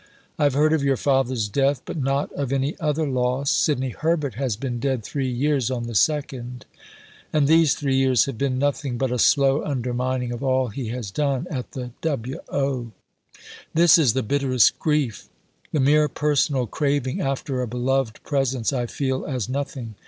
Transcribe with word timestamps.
I 0.39 0.45
had 0.45 0.53
heard 0.53 0.73
of 0.73 0.83
your 0.83 0.97
father's 0.97 1.47
death, 1.47 1.83
but 1.85 1.95
not 1.95 2.31
of 2.31 2.51
any 2.51 2.75
other 2.79 3.07
loss. 3.07 3.51
Sidney 3.51 3.89
Herbert 3.91 4.33
has 4.33 4.55
been 4.55 4.79
dead 4.79 5.03
three 5.03 5.29
years 5.29 5.69
on 5.69 5.83
the 5.83 5.93
2nd. 5.93 6.63
And 7.31 7.47
these 7.47 7.75
three 7.75 7.97
years 7.97 8.25
have 8.25 8.35
been 8.35 8.57
nothing 8.57 8.97
but 8.97 9.11
a 9.11 9.19
slow 9.19 9.63
undermining 9.63 10.31
of 10.31 10.41
all 10.41 10.69
he 10.69 10.87
has 10.87 11.11
done 11.11 11.45
(at 11.51 11.73
the 11.73 11.91
W.O.). 12.01 12.91
This 13.75 13.99
is 13.99 14.13
the 14.13 14.23
bitterest 14.23 14.79
grief. 14.79 15.29
The 15.71 15.79
mere 15.79 16.09
personal 16.09 16.65
craving 16.65 17.21
after 17.21 17.61
a 17.61 17.67
beloved 17.67 18.23
presence 18.23 18.73
I 18.73 18.87
feel 18.87 19.27
as 19.27 19.47
nothing. 19.49 19.93